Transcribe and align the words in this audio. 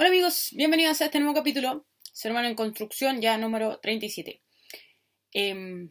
Hola 0.00 0.10
amigos, 0.10 0.50
bienvenidos 0.52 1.00
a 1.00 1.06
este 1.06 1.18
nuevo 1.18 1.34
capítulo, 1.34 1.84
Ser 2.12 2.30
en 2.30 2.54
construcción, 2.54 3.20
ya 3.20 3.36
número 3.36 3.80
37. 3.80 4.40
Em, 5.32 5.90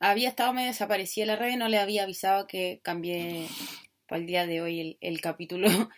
había 0.00 0.30
estado 0.30 0.54
medio 0.54 0.68
desaparecida 0.68 1.26
la 1.26 1.36
red, 1.36 1.58
no 1.58 1.68
le 1.68 1.76
había 1.76 2.04
avisado 2.04 2.46
que 2.46 2.80
cambié 2.82 3.46
para 4.06 4.22
el 4.22 4.26
día 4.26 4.46
de 4.46 4.62
hoy 4.62 4.96
el, 5.02 5.20
capítulo, 5.20 5.68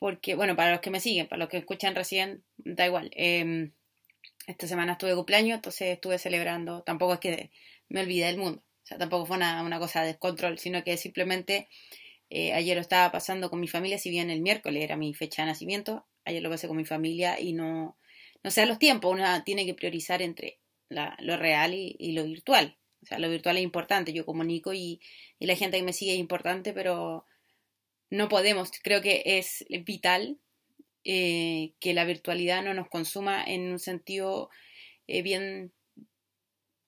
porque, 0.00 0.34
bueno, 0.34 0.56
para 0.56 0.72
los 0.72 0.80
que 0.80 0.90
me 0.90 0.98
siguen, 0.98 1.28
para 1.28 1.38
los 1.38 1.48
que 1.48 1.58
escuchan 1.58 1.94
recién, 1.94 2.42
da 2.56 2.86
igual. 2.86 3.08
Em, 3.14 3.70
esta 4.48 4.66
semana 4.66 4.94
estuve 4.94 5.10
de 5.10 5.16
cumpleaños, 5.16 5.54
entonces 5.54 5.92
estuve 5.92 6.18
celebrando, 6.18 6.82
tampoco 6.82 7.14
es 7.14 7.20
que 7.20 7.52
me 7.88 8.00
olvidé 8.00 8.26
del 8.26 8.38
mundo, 8.38 8.64
o 8.82 8.86
sea, 8.86 8.98
tampoco 8.98 9.26
fue 9.26 9.36
una, 9.36 9.62
una 9.62 9.78
cosa 9.78 10.00
de 10.00 10.08
descontrol, 10.08 10.58
sino 10.58 10.82
que 10.82 10.96
simplemente 10.96 11.68
eh, 12.36 12.52
ayer 12.52 12.74
lo 12.74 12.80
estaba 12.80 13.12
pasando 13.12 13.48
con 13.48 13.60
mi 13.60 13.68
familia, 13.68 13.96
si 13.96 14.10
bien 14.10 14.28
el 14.28 14.40
miércoles 14.40 14.82
era 14.82 14.96
mi 14.96 15.14
fecha 15.14 15.42
de 15.42 15.46
nacimiento, 15.46 16.04
ayer 16.24 16.42
lo 16.42 16.50
pasé 16.50 16.66
con 16.66 16.76
mi 16.76 16.84
familia 16.84 17.38
y 17.38 17.52
no, 17.52 17.96
no 18.42 18.50
sé 18.50 18.66
los 18.66 18.80
tiempos, 18.80 19.12
uno 19.12 19.24
tiene 19.44 19.64
que 19.64 19.74
priorizar 19.74 20.20
entre 20.20 20.58
lo 20.88 21.36
real 21.36 21.74
y, 21.74 22.12
lo 22.12 22.24
virtual. 22.24 22.76
O 23.04 23.06
sea, 23.06 23.20
lo 23.20 23.30
virtual 23.30 23.58
es 23.58 23.62
importante, 23.62 24.12
yo 24.12 24.26
comunico 24.26 24.72
y, 24.72 25.00
y 25.38 25.46
la 25.46 25.54
gente 25.54 25.76
que 25.76 25.84
me 25.84 25.92
sigue 25.92 26.14
es 26.14 26.18
importante, 26.18 26.72
pero 26.72 27.24
no 28.10 28.28
podemos, 28.28 28.72
creo 28.82 29.00
que 29.00 29.22
es 29.24 29.64
vital 29.84 30.40
eh, 31.04 31.74
que 31.78 31.94
la 31.94 32.04
virtualidad 32.04 32.64
no 32.64 32.74
nos 32.74 32.88
consuma 32.88 33.44
en 33.44 33.70
un 33.70 33.78
sentido 33.78 34.50
eh, 35.06 35.22
bien, 35.22 35.72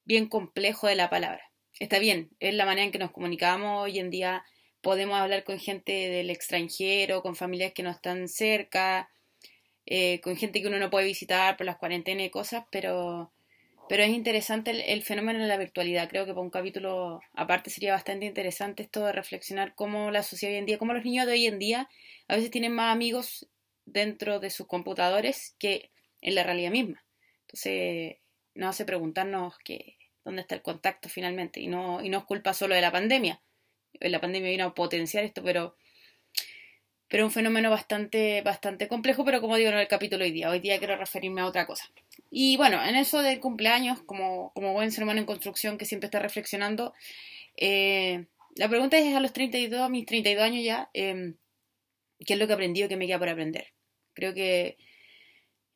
bien 0.04 0.26
complejo 0.26 0.88
de 0.88 0.96
la 0.96 1.08
palabra. 1.08 1.52
Está 1.78 2.00
bien, 2.00 2.30
es 2.40 2.52
la 2.52 2.66
manera 2.66 2.86
en 2.86 2.90
que 2.90 2.98
nos 2.98 3.12
comunicamos 3.12 3.84
hoy 3.84 4.00
en 4.00 4.10
día. 4.10 4.44
Podemos 4.86 5.16
hablar 5.16 5.42
con 5.42 5.58
gente 5.58 5.90
del 5.90 6.30
extranjero, 6.30 7.20
con 7.20 7.34
familias 7.34 7.72
que 7.72 7.82
no 7.82 7.90
están 7.90 8.28
cerca, 8.28 9.10
eh, 9.84 10.20
con 10.20 10.36
gente 10.36 10.62
que 10.62 10.68
uno 10.68 10.78
no 10.78 10.90
puede 10.90 11.06
visitar 11.06 11.56
por 11.56 11.66
las 11.66 11.76
cuarentenas 11.76 12.24
y 12.24 12.30
cosas, 12.30 12.66
pero, 12.70 13.32
pero 13.88 14.04
es 14.04 14.10
interesante 14.10 14.92
el, 14.92 15.02
fenómeno 15.02 15.40
de 15.40 15.48
la 15.48 15.56
virtualidad. 15.56 16.08
Creo 16.08 16.24
que 16.24 16.30
para 16.30 16.42
un 16.42 16.50
capítulo 16.50 17.20
aparte 17.34 17.68
sería 17.68 17.94
bastante 17.94 18.26
interesante 18.26 18.84
esto 18.84 19.04
de 19.04 19.10
reflexionar 19.10 19.74
cómo 19.74 20.12
la 20.12 20.22
sociedad 20.22 20.52
hoy 20.52 20.58
en 20.60 20.66
día, 20.66 20.78
cómo 20.78 20.92
los 20.92 21.04
niños 21.04 21.26
de 21.26 21.32
hoy 21.32 21.46
en 21.46 21.58
día 21.58 21.88
a 22.28 22.36
veces 22.36 22.52
tienen 22.52 22.72
más 22.72 22.94
amigos 22.94 23.48
dentro 23.86 24.38
de 24.38 24.50
sus 24.50 24.68
computadores 24.68 25.56
que 25.58 25.90
en 26.20 26.36
la 26.36 26.44
realidad 26.44 26.70
misma. 26.70 27.04
Entonces 27.40 28.18
nos 28.54 28.70
hace 28.70 28.84
preguntarnos 28.84 29.58
que, 29.58 29.96
dónde 30.24 30.42
está 30.42 30.54
el 30.54 30.62
contacto 30.62 31.08
finalmente 31.08 31.58
y 31.58 31.66
no, 31.66 32.04
y 32.04 32.08
no 32.08 32.18
es 32.18 32.24
culpa 32.24 32.54
solo 32.54 32.76
de 32.76 32.82
la 32.82 32.92
pandemia. 32.92 33.42
La 34.00 34.20
pandemia 34.20 34.50
vino 34.50 34.64
a 34.64 34.74
potenciar 34.74 35.24
esto, 35.24 35.42
pero 35.42 35.76
pero 37.08 37.24
un 37.24 37.30
fenómeno 37.30 37.70
bastante, 37.70 38.42
bastante 38.42 38.88
complejo, 38.88 39.24
pero 39.24 39.40
como 39.40 39.56
digo 39.56 39.70
en 39.70 39.78
el 39.78 39.86
capítulo 39.86 40.24
hoy 40.24 40.32
día, 40.32 40.50
hoy 40.50 40.58
día 40.58 40.78
quiero 40.78 40.96
referirme 40.96 41.40
a 41.40 41.46
otra 41.46 41.66
cosa. 41.66 41.90
Y 42.30 42.56
bueno, 42.56 42.84
en 42.84 42.96
eso 42.96 43.22
del 43.22 43.38
cumpleaños, 43.38 44.02
como, 44.02 44.52
como 44.54 44.72
buen 44.72 44.90
ser 44.90 45.04
humano 45.04 45.20
en 45.20 45.26
construcción 45.26 45.78
que 45.78 45.84
siempre 45.84 46.06
está 46.06 46.18
reflexionando, 46.18 46.94
eh, 47.56 48.26
la 48.56 48.68
pregunta 48.68 48.98
es 48.98 49.14
a 49.14 49.20
los 49.20 49.32
32, 49.32 49.80
a 49.80 49.88
mis 49.88 50.04
32 50.04 50.42
años 50.42 50.64
ya, 50.64 50.90
eh, 50.94 51.34
¿qué 52.26 52.32
es 52.32 52.38
lo 52.38 52.46
que 52.46 52.52
he 52.52 52.54
aprendido 52.54 52.88
que 52.88 52.96
me 52.96 53.06
queda 53.06 53.18
por 53.18 53.28
aprender? 53.28 53.68
Creo 54.12 54.34
que 54.34 54.76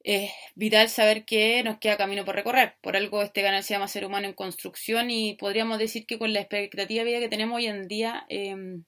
es 0.02 0.30
vital 0.54 0.88
saber 0.88 1.24
que 1.24 1.62
nos 1.62 1.78
queda 1.78 1.96
camino 1.96 2.24
por 2.24 2.34
recorrer. 2.34 2.76
Por 2.80 2.96
algo 2.96 3.22
este 3.22 3.42
canal 3.42 3.62
se 3.62 3.74
llama 3.74 3.88
Ser 3.88 4.04
Humano 4.04 4.26
en 4.28 4.34
Construcción 4.34 5.10
y 5.10 5.34
podríamos 5.34 5.78
decir 5.78 6.06
que 6.06 6.18
con 6.18 6.32
la 6.32 6.40
expectativa 6.40 7.04
de 7.04 7.10
vida 7.10 7.20
que 7.20 7.28
tenemos 7.28 7.56
hoy 7.56 7.66
en 7.66 7.88
día, 7.88 8.26
eh, 8.28 8.82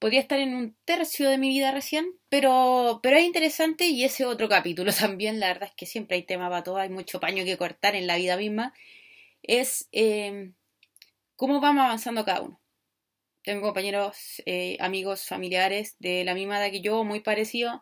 podría 0.00 0.20
estar 0.20 0.40
en 0.40 0.54
un 0.54 0.76
tercio 0.84 1.28
de 1.28 1.38
mi 1.38 1.50
vida 1.50 1.70
recién, 1.72 2.06
pero, 2.28 3.00
pero 3.02 3.16
es 3.16 3.24
interesante 3.24 3.86
y 3.86 4.02
ese 4.04 4.24
otro 4.24 4.48
capítulo 4.48 4.92
también, 4.98 5.38
la 5.38 5.48
verdad 5.48 5.68
es 5.68 5.74
que 5.76 5.86
siempre 5.86 6.16
hay 6.16 6.24
tema 6.24 6.48
para 6.48 6.64
todo, 6.64 6.78
hay 6.78 6.88
mucho 6.88 7.20
paño 7.20 7.44
que 7.44 7.56
cortar 7.58 7.94
en 7.94 8.06
la 8.06 8.16
vida 8.16 8.36
misma, 8.36 8.74
es 9.42 9.88
eh, 9.92 10.52
cómo 11.36 11.60
vamos 11.60 11.84
avanzando 11.84 12.24
cada 12.24 12.42
uno. 12.42 12.60
Tengo 13.42 13.62
compañeros, 13.62 14.42
eh, 14.46 14.76
amigos, 14.80 15.26
familiares 15.26 15.96
de 15.98 16.24
la 16.24 16.34
misma 16.34 16.58
edad 16.58 16.70
que 16.70 16.82
yo, 16.82 17.04
muy 17.04 17.20
parecidos, 17.20 17.80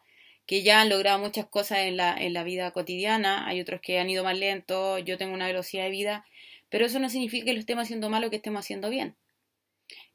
que 0.48 0.62
ya 0.62 0.80
han 0.80 0.88
logrado 0.88 1.18
muchas 1.18 1.46
cosas 1.46 1.80
en 1.80 1.98
la, 1.98 2.16
en 2.16 2.32
la 2.32 2.42
vida 2.42 2.70
cotidiana, 2.70 3.46
hay 3.46 3.60
otros 3.60 3.82
que 3.82 3.98
han 3.98 4.08
ido 4.08 4.24
más 4.24 4.38
lento, 4.38 4.98
yo 4.98 5.18
tengo 5.18 5.34
una 5.34 5.46
velocidad 5.46 5.84
de 5.84 5.90
vida, 5.90 6.24
pero 6.70 6.86
eso 6.86 6.98
no 6.98 7.10
significa 7.10 7.44
que 7.44 7.52
lo 7.52 7.60
estemos 7.60 7.84
haciendo 7.84 8.08
mal 8.08 8.24
o 8.24 8.30
que 8.30 8.36
estemos 8.36 8.60
haciendo 8.60 8.88
bien. 8.88 9.14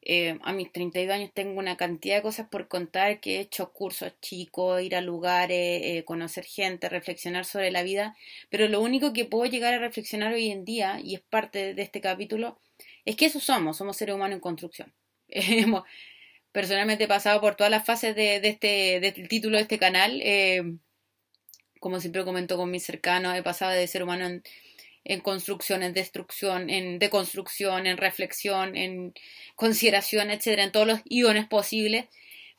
Eh, 0.02 0.40
a 0.42 0.52
mis 0.52 0.72
32 0.72 1.14
años 1.14 1.32
tengo 1.36 1.60
una 1.60 1.78
cantidad 1.78 2.16
de 2.16 2.24
cosas 2.24 2.48
por 2.50 2.68
contar 2.68 3.20
que 3.20 3.38
he 3.38 3.40
hecho 3.42 3.72
cursos 3.74 4.12
chicos, 4.22 4.82
ir 4.82 4.96
a 4.96 5.02
lugares, 5.02 5.82
eh, 5.84 6.04
conocer 6.04 6.46
gente, 6.46 6.90
reflexionar 6.90 7.46
sobre 7.46 7.70
la 7.70 7.84
vida, 7.84 8.18
pero 8.50 8.68
lo 8.68 8.82
único 8.82 9.14
que 9.14 9.26
puedo 9.26 9.46
llegar 9.46 9.76
a 9.76 9.80
reflexionar 9.80 10.34
hoy 10.34 10.50
en 10.50 10.66
día, 10.66 11.00
y 11.00 11.14
es 11.14 11.22
parte 11.22 11.76
de 11.76 11.82
este 11.84 12.02
capítulo, 12.02 12.58
es 13.06 13.16
que 13.16 13.28
eso 13.28 13.40
somos, 13.40 13.78
somos 13.78 13.98
seres 13.98 14.16
humanos 14.16 14.38
en 14.38 14.42
construcción. 14.42 14.94
Personalmente 16.54 17.08
pasado 17.10 17.42
por 17.42 17.56
todas 17.56 17.72
las 17.72 17.86
fases 17.86 18.16
de, 18.16 18.38
este, 18.38 19.02
del 19.02 19.28
título 19.28 19.58
de 19.58 19.64
este 19.64 19.78
canal. 19.78 20.22
Eh, 20.24 20.64
como 21.82 22.00
siempre 22.00 22.24
comento 22.24 22.56
con 22.56 22.72
mis 22.72 22.86
cercanos, 22.86 23.36
he 23.36 23.44
pasado 23.44 23.74
de 23.74 23.86
ser 23.88 24.04
humano 24.04 24.26
en 24.26 24.44
en 25.06 25.20
construcción, 25.22 25.84
en 25.84 25.94
destrucción, 25.94 26.70
en 26.70 27.00
deconstrucción, 27.00 27.88
en 27.88 27.98
reflexión, 27.98 28.76
en 28.76 29.14
consideración, 29.56 30.32
etcétera, 30.32 30.64
en 30.64 30.72
todos 30.72 30.88
los 30.88 31.02
iones 31.06 31.48
posibles. 31.48 32.06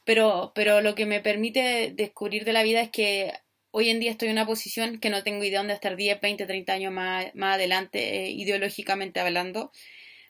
Pero, 0.05 0.53
pero 0.55 0.81
lo 0.83 0.95
que 0.95 1.07
me 1.07 1.21
permite 1.21 1.93
descubrir 1.95 2.45
de 2.45 2.53
la 2.53 2.63
vida 2.63 2.83
es 2.83 2.91
que 2.91 3.33
hoy 3.71 3.89
en 3.91 4.01
día 4.01 4.11
estoy 4.11 4.29
en 4.29 4.35
una 4.35 4.47
posición 4.47 5.01
que 5.01 5.11
no 5.11 5.23
tengo 5.23 5.43
idea 5.45 5.61
dónde 5.61 5.75
estar 5.75 5.97
10, 5.97 6.21
20, 6.21 6.47
30 6.47 6.73
años 6.73 6.93
más, 6.93 7.35
más 7.35 7.55
adelante, 7.55 8.27
eh, 8.27 8.31
ideológicamente 8.31 9.21
hablando, 9.21 9.73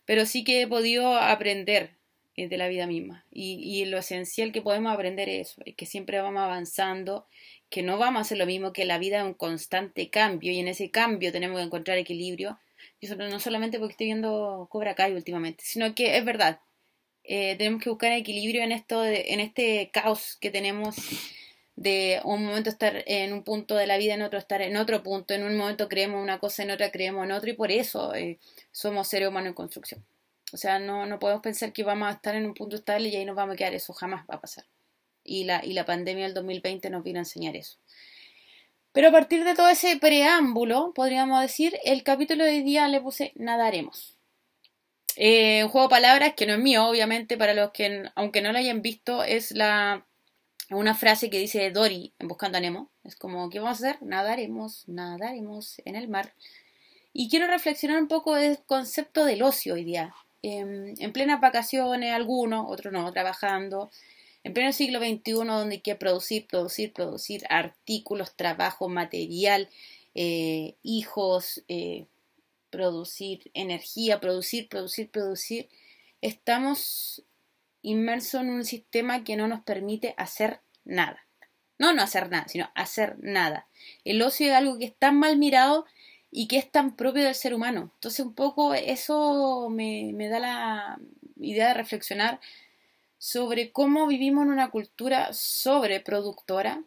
pero 0.05 0.27
sí 0.27 0.45
que 0.45 0.63
he 0.63 0.69
podido 0.69 1.17
aprender 1.17 1.97
eh, 2.37 2.49
de 2.49 2.57
la 2.57 2.69
vida 2.69 2.87
misma. 2.87 3.25
Y, 3.31 3.55
y, 3.63 3.85
lo 3.87 3.99
esencial 3.99 4.53
que 4.53 4.63
podemos 4.63 4.93
aprender 4.93 5.29
es 5.29 5.51
eso, 5.51 5.63
es 5.65 5.75
que 5.77 5.87
siempre 5.87 6.21
vamos 6.21 6.43
avanzando, 6.43 7.27
que 7.71 7.83
no 7.83 7.99
vamos 7.99 8.19
a 8.19 8.23
hacer 8.23 8.39
lo 8.39 8.47
mismo 8.47 8.73
que 8.73 8.85
la 8.85 8.99
vida 8.99 9.19
es 9.19 9.25
un 9.25 9.35
constante 9.35 10.11
cambio 10.11 10.53
y 10.53 10.59
en 10.59 10.69
ese 10.69 10.91
cambio 10.91 11.33
tenemos 11.33 11.59
que 11.59 11.65
encontrar 11.65 11.99
equilibrio. 11.99 12.59
Y 13.01 13.09
no 13.09 13.41
solamente 13.41 13.79
porque 13.79 13.93
estoy 13.93 14.07
viendo 14.07 14.69
Cobra 14.71 14.95
Kai 14.95 15.13
últimamente, 15.15 15.65
sino 15.65 15.95
que 15.95 16.17
es 16.17 16.25
verdad. 16.25 16.61
Eh, 17.25 17.57
tenemos 17.57 17.83
que 17.83 17.91
buscar 17.91 18.13
equilibrio 18.13 18.63
en 18.63 18.73
esto, 18.73 19.05
en 19.05 19.41
este 19.41 19.91
caos 19.93 20.37
que 20.41 20.51
tenemos 20.51 20.95
de 21.77 22.21
un 22.25 22.45
momento 22.45 22.71
estar 22.71 23.03
en 23.07 23.33
un 23.33 23.43
punto 23.43 23.75
de 23.77 23.87
la 23.87 23.97
vida, 23.97 24.15
en 24.15 24.23
otro 24.23 24.39
estar 24.39 24.63
en 24.63 24.77
otro 24.77 25.03
punto, 25.03 25.35
en 25.35 25.43
un 25.43 25.57
momento 25.57 25.89
creemos 25.89 26.23
una 26.23 26.39
cosa, 26.39 26.63
en 26.63 26.71
otra 26.71 26.91
creemos 26.91 27.25
en 27.25 27.33
otro 27.33 27.51
y 27.51 27.55
por 27.55 27.71
eso 27.73 28.15
eh, 28.15 28.39
somos 28.71 29.09
seres 29.09 29.29
humanos 29.29 29.49
en 29.49 29.55
construcción. 29.55 30.05
O 30.55 30.57
sea, 30.57 30.79
no, 30.79 31.05
no 31.05 31.19
podemos 31.19 31.43
pensar 31.43 31.73
que 31.73 31.85
vamos 31.85 32.09
a 32.09 32.13
estar 32.13 32.35
en 32.35 32.47
un 32.47 32.55
punto 32.55 32.77
estable 32.77 33.09
y 33.09 33.17
ahí 33.17 33.25
nos 33.25 33.37
vamos 33.37 33.55
a 33.55 33.57
quedar, 33.57 33.75
eso 33.75 33.93
jamás 33.93 34.25
va 34.31 34.37
a 34.37 34.41
pasar 34.41 34.65
y 35.25 35.45
la, 35.45 35.65
y 35.65 35.73
la 35.73 35.85
pandemia 35.85 36.25
del 36.25 36.35
2020 36.35 36.91
nos 36.91 37.03
vino 37.03 37.19
a 37.19 37.23
enseñar 37.23 37.57
eso. 37.57 37.79
Pero 38.93 39.09
a 39.09 39.13
partir 39.13 39.43
de 39.43 39.55
todo 39.55 39.69
ese 39.69 39.97
preámbulo, 39.97 40.93
podríamos 40.95 41.41
decir, 41.41 41.77
el 41.85 42.05
capítulo 42.05 42.45
de 42.45 42.51
hoy 42.51 42.63
día 42.63 42.87
le 42.87 43.01
puse 43.01 43.33
nadaremos. 43.35 44.17
Eh, 45.17 45.65
un 45.65 45.71
juego 45.71 45.89
de 45.89 45.93
palabras 45.93 46.35
que 46.35 46.47
no 46.47 46.53
es 46.53 46.59
mío, 46.61 46.87
obviamente, 46.87 47.37
para 47.37 47.55
los 47.55 47.73
que, 47.73 48.05
aunque 48.15 48.43
no 48.43 48.53
lo 48.53 48.59
hayan 48.59 48.83
visto, 48.83 49.25
es 49.25 49.51
la 49.53 50.07
una 50.71 50.95
frase 50.95 51.29
que 51.29 51.39
dice 51.39 51.71
Dory 51.71 52.15
en 52.19 52.29
Buscando 52.29 52.59
a 52.59 52.61
Nemo. 52.61 52.91
Es 53.03 53.17
como, 53.17 53.51
¿qué 53.51 53.59
vamos 53.59 53.83
a 53.83 53.89
hacer? 53.89 54.03
Nadaremos, 54.03 54.89
nadaremos 54.89 55.81
en 55.85 55.97
el 55.97 56.09
mar. 56.09 56.33
Y 57.13 57.29
quiero 57.29 57.47
reflexionar 57.47 58.01
un 58.01 58.09
poco 58.09 58.35
del 58.35 58.59
concepto 58.65 59.25
del 59.25 59.43
ocio 59.43 59.75
hoy 59.75 59.85
día. 59.85 60.15
Em, 60.47 60.93
en 60.99 61.13
plenas 61.15 61.41
vacaciones, 61.41 62.13
algunos, 62.13 62.67
otros 62.69 62.93
no, 62.93 63.11
trabajando, 63.15 63.91
en 64.43 64.53
pleno 64.53 64.73
siglo 64.73 64.99
XXI, 64.99 65.33
donde 65.33 65.77
hay 65.77 65.81
que 65.81 65.97
producir, 65.97 66.47
producir, 66.47 66.93
producir 66.93 67.45
artículos, 67.49 68.37
trabajo, 68.37 68.91
material, 68.91 69.71
eh, 70.15 70.75
hijos, 70.83 71.65
eh, 71.69 72.05
producir 72.69 73.51
energía, 73.55 74.21
producir, 74.21 74.69
producir, 74.69 75.09
producir, 75.09 75.71
estamos 76.21 77.25
inmersos 77.81 78.43
en 78.43 78.51
un 78.51 78.65
sistema 78.67 79.25
que 79.25 79.37
no 79.37 79.49
nos 79.49 79.63
permite 79.63 80.15
hacer 80.19 80.61
nada. 80.85 81.27
No 81.79 81.95
no 81.95 82.03
hacer 82.03 82.29
nada, 82.31 82.49
sino 82.49 82.71
hacer 82.75 83.17
nada. 83.19 83.67
El 84.05 84.21
ocio 84.21 84.49
es 84.49 84.53
algo 84.53 84.77
que 84.77 84.85
es 84.85 84.95
tan 84.95 85.19
mal 85.19 85.39
mirado 85.39 85.87
y 86.37 86.49
que 86.49 86.59
es 86.59 86.69
tan 86.69 86.97
propio 86.97 87.23
del 87.23 87.37
ser 87.37 87.55
humano. 87.55 87.93
Entonces 87.95 88.27
un 88.27 88.35
poco 88.35 88.75
eso 88.75 89.69
me, 89.71 90.11
me 90.15 90.29
da 90.29 90.41
la 90.41 90.99
idea 91.37 91.69
de 91.69 91.75
reflexionar 91.75 92.41
sobre 93.19 93.71
cómo 93.71 94.09
vivimos 94.09 94.43
en 94.43 94.51
una 94.51 94.73
cultura 94.73 95.33
sobreproductora, 95.33 96.83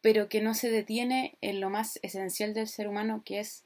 pero 0.00 0.28
que 0.28 0.40
no 0.40 0.54
se 0.54 0.68
detiene 0.68 1.38
en 1.42 1.60
lo 1.60 1.70
más 1.70 2.00
esencial 2.02 2.54
del 2.54 2.66
ser 2.66 2.88
humano, 2.88 3.22
que 3.24 3.38
es 3.38 3.62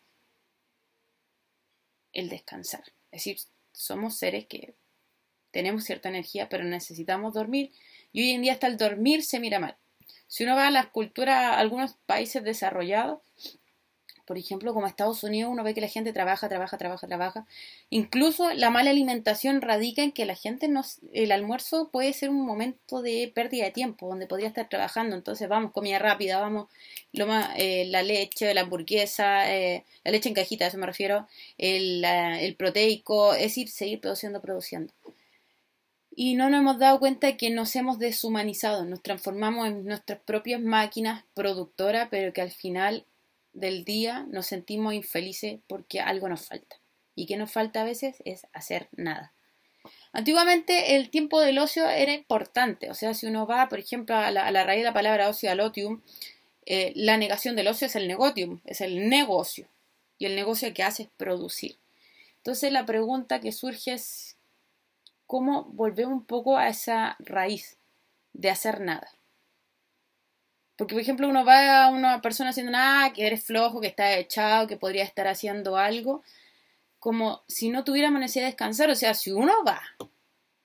el 2.13 2.29
descansar. 2.29 2.85
Es 3.11 3.25
decir, 3.25 3.39
somos 3.73 4.19
seres 4.19 4.45
que 4.47 4.75
tenemos 5.51 5.85
cierta 5.85 6.11
energía, 6.11 6.51
pero 6.51 6.65
necesitamos 6.65 7.33
dormir, 7.33 7.73
y 8.13 8.21
hoy 8.21 8.31
en 8.33 8.43
día 8.43 8.53
hasta 8.53 8.67
el 8.67 8.77
dormir 8.77 9.25
se 9.25 9.41
mira 9.41 9.61
mal. 9.61 9.79
Si 10.27 10.45
uno 10.45 10.57
va 10.57 10.67
a 10.67 10.71
las 10.71 10.89
culturas, 10.89 11.57
algunos 11.57 11.95
países 12.05 12.45
desarrollados, 12.45 13.21
por 14.29 14.37
ejemplo, 14.37 14.75
como 14.75 14.87
Estados 14.87 15.25
Unidos, 15.25 15.51
uno 15.51 15.65
ve 15.65 15.73
que 15.73 15.81
la 15.81 15.89
gente 15.89 16.13
trabaja, 16.13 16.51
trabaja, 16.51 16.77
trabaja, 16.77 17.07
trabaja. 17.07 17.47
Incluso 17.89 18.53
la 18.53 18.69
mala 18.69 18.91
alimentación 18.91 19.63
radica 19.63 20.03
en 20.03 20.13
que 20.13 20.27
la 20.27 20.35
gente 20.35 20.69
no, 20.69 20.85
el 21.15 21.33
almuerzo 21.33 21.89
puede 21.91 22.13
ser 22.13 22.29
un 22.29 22.45
momento 22.45 23.01
de 23.01 23.33
pérdida 23.35 23.65
de 23.65 23.71
tiempo, 23.71 24.07
donde 24.07 24.27
podría 24.27 24.49
estar 24.49 24.69
trabajando. 24.69 25.17
Entonces, 25.17 25.49
vamos, 25.49 25.73
comida 25.73 25.99
rápida, 25.99 26.39
vamos, 26.41 26.69
lo 27.15 27.27
más, 27.27 27.55
eh, 27.57 27.87
la 27.87 28.03
leche, 28.03 28.53
la 28.53 28.61
hamburguesa, 28.61 29.51
eh, 29.51 29.87
la 30.05 30.13
leche 30.13 30.29
en 30.29 30.35
cajita, 30.35 30.67
a 30.67 30.69
eso 30.69 30.77
me 30.77 30.87
refiero, 30.87 31.27
el, 31.57 32.05
el 32.05 32.55
proteico, 32.55 33.33
es 33.33 33.45
decir, 33.45 33.71
seguir 33.71 33.99
produciendo, 33.99 34.43
produciendo. 34.43 34.93
Y 36.15 36.35
no 36.35 36.51
nos 36.51 36.61
hemos 36.61 36.79
dado 36.79 36.99
cuenta 36.99 37.29
de 37.29 37.39
que 37.39 37.49
nos 37.49 37.75
hemos 37.77 37.99
deshumanizado, 37.99 38.85
nos 38.85 39.01
transformamos 39.01 39.69
en 39.69 39.87
nuestras 39.87 40.19
propias 40.19 40.61
máquinas 40.61 41.25
productoras, 41.33 42.09
pero 42.11 42.35
que 42.35 42.43
al 42.43 42.51
final 42.51 43.07
del 43.61 43.85
día 43.85 44.27
nos 44.31 44.47
sentimos 44.47 44.95
infelices 44.95 45.61
porque 45.67 46.01
algo 46.01 46.29
nos 46.29 46.47
falta. 46.47 46.77
Y 47.15 47.27
que 47.27 47.37
nos 47.37 47.51
falta 47.51 47.83
a 47.83 47.85
veces 47.85 48.17
es 48.25 48.47
hacer 48.53 48.89
nada. 48.93 49.33
Antiguamente 50.13 50.97
el 50.97 51.11
tiempo 51.11 51.41
del 51.41 51.59
ocio 51.59 51.89
era 51.89 52.13
importante, 52.13 52.91
o 52.91 52.95
sea, 52.95 53.15
si 53.15 53.27
uno 53.27 53.47
va, 53.47 53.69
por 53.69 53.79
ejemplo, 53.79 54.17
a 54.17 54.31
la, 54.31 54.65
raíz 54.65 54.81
de 54.81 54.85
la 54.85 54.93
palabra 54.93 55.29
ocio, 55.29 55.51
al 55.51 55.61
otium, 55.61 56.03
eh, 56.67 56.93
la 56.95 57.17
negación 57.17 57.57
del 57.57 57.69
ocio 57.69 57.87
es 57.87 57.97
el 57.97 58.09
negotium, 58.09 58.61
es 58.65 58.81
el 58.81 59.09
negocio. 59.09 59.67
Y 60.19 60.27
el 60.27 60.35
negocio 60.35 60.73
que 60.75 60.83
hace 60.83 61.05
es 61.05 61.09
producir. 61.17 61.77
Entonces 62.39 62.73
la 62.73 62.87
pregunta 62.87 63.41
que 63.41 63.53
surge 63.53 63.93
es 63.93 64.37
cómo 65.27 65.65
volver 65.65 66.07
un 66.07 66.25
poco 66.25 66.57
a 66.57 66.69
esa 66.69 67.17
raíz 67.21 67.77
de 68.33 68.51
hacer 68.51 68.81
nada. 68.81 69.09
Porque, 70.79 70.95
por 70.95 71.03
ejemplo, 71.03 71.29
uno 71.29 71.45
va 71.45 71.87
a 71.87 71.91
una 71.91 72.23
persona 72.23 72.51
haciendo 72.51 72.71
nada, 72.71 73.13
que 73.13 73.27
eres 73.27 73.43
flojo, 73.43 73.81
que 73.81 73.89
está 73.89 74.17
echado, 74.17 74.69
que 74.69 74.77
podría 74.77 75.03
estar 75.03 75.27
haciendo 75.27 75.77
algo, 75.77 76.23
como 77.01 77.43
si 77.49 77.69
no 77.69 77.83
tuviéramos 77.83 78.21
necesidad 78.21 78.45
de 78.45 78.53
descansar. 78.53 78.89
O 78.89 78.95
sea, 78.95 79.15
si 79.15 79.33
uno 79.33 79.53
va, 79.67 79.83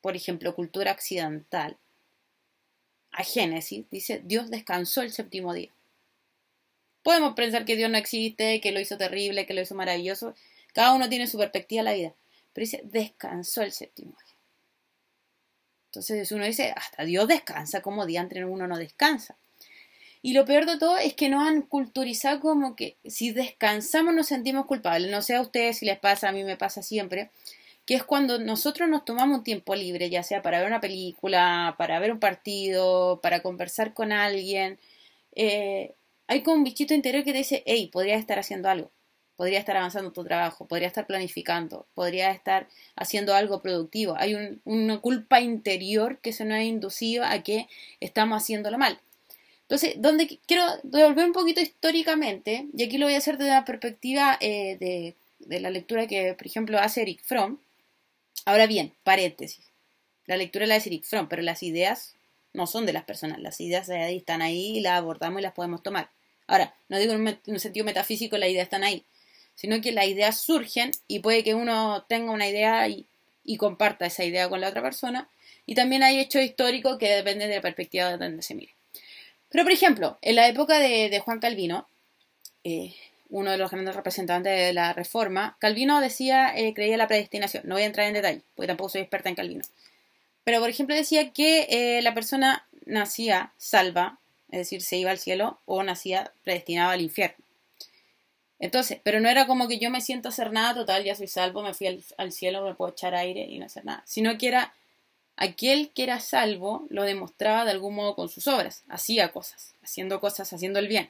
por 0.01 0.15
ejemplo, 0.15 0.53
cultura 0.53 0.91
occidental, 0.91 1.77
a 3.11 3.23
Génesis, 3.23 3.85
dice, 3.89 4.21
Dios 4.23 4.51
descansó 4.51 5.01
el 5.01 5.11
séptimo 5.11 5.51
día. 5.51 5.71
Podemos 7.01 7.33
pensar 7.33 7.65
que 7.65 7.75
Dios 7.75 7.89
no 7.89 7.97
existe, 7.97 8.61
que 8.61 8.71
lo 8.71 8.79
hizo 8.79 8.99
terrible, 8.99 9.47
que 9.47 9.55
lo 9.55 9.61
hizo 9.61 9.73
maravilloso. 9.73 10.35
Cada 10.73 10.93
uno 10.93 11.09
tiene 11.09 11.25
su 11.25 11.39
perspectiva 11.39 11.79
de 11.79 11.85
la 11.85 11.93
vida. 11.93 12.13
Pero 12.53 12.65
dice, 12.65 12.81
descansó 12.83 13.63
el 13.63 13.71
séptimo 13.71 14.11
día. 14.11 14.35
Entonces 15.87 16.31
uno 16.31 16.45
dice, 16.45 16.71
hasta 16.75 17.03
Dios 17.03 17.27
descansa, 17.27 17.81
como 17.81 18.03
entre 18.07 18.45
uno 18.45 18.67
no 18.67 18.77
descansa. 18.77 19.35
Y 20.25 20.31
lo 20.31 20.45
peor 20.45 20.65
de 20.65 20.77
todo 20.77 20.97
es 20.97 21.15
que 21.15 21.27
nos 21.27 21.45
han 21.45 21.63
culturizado 21.63 22.39
como 22.39 22.77
que 22.77 22.95
si 23.03 23.31
descansamos 23.31 24.13
nos 24.15 24.27
sentimos 24.27 24.65
culpables. 24.65 25.11
No 25.11 25.21
sé 25.21 25.35
a 25.35 25.41
ustedes 25.41 25.79
si 25.79 25.85
les 25.85 25.99
pasa, 25.99 26.29
a 26.29 26.31
mí 26.31 26.45
me 26.45 26.55
pasa 26.55 26.81
siempre, 26.81 27.29
que 27.85 27.95
es 27.95 28.03
cuando 28.05 28.39
nosotros 28.39 28.87
nos 28.87 29.03
tomamos 29.03 29.39
un 29.39 29.43
tiempo 29.43 29.75
libre, 29.75 30.09
ya 30.09 30.23
sea 30.23 30.41
para 30.41 30.59
ver 30.59 30.67
una 30.67 30.79
película, 30.79 31.75
para 31.77 31.99
ver 31.99 32.13
un 32.13 32.21
partido, 32.21 33.19
para 33.21 33.41
conversar 33.41 33.93
con 33.93 34.13
alguien. 34.13 34.79
Eh, 35.35 35.93
hay 36.27 36.41
como 36.41 36.55
un 36.55 36.63
bichito 36.63 36.93
interior 36.93 37.25
que 37.25 37.33
te 37.33 37.39
dice, 37.39 37.63
hey, 37.65 37.89
podría 37.91 38.15
estar 38.15 38.39
haciendo 38.39 38.69
algo, 38.69 38.91
podría 39.35 39.59
estar 39.59 39.75
avanzando 39.75 40.13
tu 40.13 40.23
trabajo, 40.23 40.65
podría 40.67 40.87
estar 40.87 41.05
planificando, 41.05 41.85
podría 41.95 42.31
estar 42.31 42.69
haciendo 42.95 43.35
algo 43.35 43.61
productivo. 43.61 44.15
Hay 44.17 44.61
una 44.63 45.01
culpa 45.01 45.41
interior 45.41 46.19
que 46.19 46.31
se 46.31 46.45
nos 46.45 46.59
ha 46.59 46.63
inducido 46.63 47.25
a 47.25 47.39
que 47.43 47.67
estamos 47.99 48.41
haciéndolo 48.41 48.77
mal. 48.77 49.01
Entonces, 49.73 49.99
donde 49.99 50.39
quiero 50.45 50.67
devolver 50.83 51.25
un 51.25 51.33
poquito 51.33 51.59
históricamente, 51.59 52.67
y 52.77 52.83
aquí 52.83 52.99
lo 52.99 53.07
voy 53.07 53.15
a 53.15 53.17
hacer 53.17 53.39
desde 53.39 53.53
la 53.53 53.65
perspectiva 53.65 54.37
eh, 54.39 54.77
de, 54.79 55.59
la 55.59 55.71
lectura 55.71 56.05
que, 56.05 56.35
por 56.35 56.45
ejemplo, 56.45 56.77
hace 56.77 57.01
Eric 57.01 57.23
Fromm. 57.23 57.57
Ahora 58.45 58.67
bien, 58.67 58.93
paréntesis. 59.03 59.65
La 60.27 60.37
lectura 60.37 60.67
la 60.67 60.75
hace 60.75 60.89
Eric 60.89 61.05
Fromm, 61.05 61.27
pero 61.27 61.41
las 61.41 61.63
ideas 61.63 62.13
no 62.53 62.67
son 62.67 62.85
de 62.85 62.93
las 62.93 63.03
personas. 63.03 63.39
Las 63.39 63.59
ideas 63.61 63.89
ahí 63.89 64.17
están 64.17 64.43
ahí 64.43 64.79
las 64.79 64.99
abordamos 64.99 65.39
y 65.39 65.41
las 65.41 65.53
podemos 65.53 65.81
tomar. 65.81 66.11
Ahora, 66.45 66.75
no 66.87 66.99
digo 66.99 67.13
en 67.13 67.39
un, 67.43 67.59
sentido 67.59 67.83
metafísico 67.83 68.37
las 68.37 68.49
ideas 68.49 68.65
están 68.65 68.83
ahí, 68.83 69.03
sino 69.55 69.81
que 69.81 69.91
las 69.91 70.05
ideas 70.05 70.39
surgen 70.39 70.91
y 71.07 71.17
puede 71.17 71.43
que 71.43 71.55
uno 71.55 72.05
tenga 72.07 72.31
una 72.31 72.47
idea 72.47 72.87
y, 72.89 73.07
y 73.43 73.57
comparta 73.57 74.05
esa 74.05 74.23
idea 74.23 74.49
con 74.49 74.61
la 74.61 74.69
otra 74.69 74.83
persona. 74.83 75.29
Y 75.65 75.73
también 75.73 76.03
hay 76.03 76.19
hechos 76.19 76.43
históricos 76.43 76.99
que 76.99 77.09
dependen 77.09 77.49
de 77.49 77.55
la 77.55 77.61
perspectiva 77.63 78.11
de 78.11 78.19
donde 78.19 78.43
se 78.43 78.53
mire. 78.53 78.75
Pero, 79.53 79.65
por 79.65 79.71
ejemplo, 79.71 80.17
en 80.23 80.35
la 80.35 80.47
época 80.47 80.79
de, 80.79 81.19
Juan 81.19 81.39
Calvino, 81.39 81.87
eh, 82.63 82.95
uno 83.29 83.51
de 83.51 83.57
los 83.57 83.69
grandes 83.69 83.95
representantes 83.95 84.51
de 84.51 84.73
la 84.73 84.93
Reforma, 84.93 85.57
Calvino 85.59 86.01
decía, 86.01 86.51
eh, 86.57 86.73
creía 86.73 86.97
la 86.97 87.07
predestinación. 87.07 87.61
No 87.67 87.75
voy 87.75 87.83
a 87.83 87.85
entrar 87.85 88.07
en 88.07 88.15
detalle, 88.15 88.41
porque 88.55 88.65
tampoco 88.65 88.89
soy 88.89 89.01
experta 89.01 89.29
en 89.29 89.35
Calvino. 89.35 89.63
Pero, 90.43 90.59
por 90.59 90.69
ejemplo, 90.69 90.95
decía 90.95 91.29
que 91.33 91.67
eh, 91.69 92.01
la 92.01 92.15
persona 92.15 92.65
nacía 92.87 93.53
salva, 93.59 94.17
es 94.49 94.57
decir, 94.57 94.81
se 94.81 94.97
iba 94.97 95.11
al 95.11 95.19
cielo, 95.19 95.59
o 95.65 95.83
nacía 95.83 96.31
predestinada 96.43 96.93
al 96.93 97.01
infierno. 97.01 97.45
Entonces, 98.57 99.01
pero 99.03 99.19
no 99.19 99.29
era 99.29 99.45
como 99.45 99.67
que 99.67 99.77
yo 99.77 99.91
me 99.91 100.01
siento 100.01 100.29
hacer 100.29 100.51
nada, 100.51 100.73
total, 100.73 101.03
ya 101.03 101.13
soy 101.13 101.27
salvo, 101.27 101.61
me 101.61 101.75
fui 101.75 101.85
al, 101.85 102.03
al 102.17 102.31
cielo, 102.31 102.65
me 102.65 102.73
puedo 102.73 102.91
echar 102.91 103.13
aire 103.13 103.45
y 103.47 103.59
no 103.59 103.67
hacer 103.67 103.85
nada. 103.85 104.01
Sino 104.07 104.35
que 104.39 104.47
era 104.47 104.73
Aquel 105.35 105.91
que 105.91 106.03
era 106.03 106.19
salvo 106.19 106.85
lo 106.89 107.03
demostraba 107.03 107.65
de 107.65 107.71
algún 107.71 107.95
modo 107.95 108.15
con 108.15 108.29
sus 108.29 108.47
obras, 108.47 108.83
hacía 108.87 109.31
cosas, 109.31 109.73
haciendo 109.83 110.19
cosas, 110.19 110.53
haciendo 110.53 110.79
el 110.79 110.87
bien. 110.87 111.09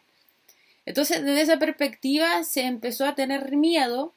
Entonces, 0.85 1.23
desde 1.23 1.41
esa 1.41 1.59
perspectiva 1.59 2.43
se 2.43 2.61
empezó 2.61 3.05
a 3.05 3.15
tener 3.15 3.51
miedo 3.55 4.13